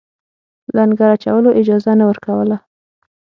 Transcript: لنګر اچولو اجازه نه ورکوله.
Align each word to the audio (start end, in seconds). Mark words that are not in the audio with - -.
لنګر 0.75 1.09
اچولو 1.15 1.49
اجازه 1.61 1.91
نه 1.99 2.05
ورکوله. 2.09 2.57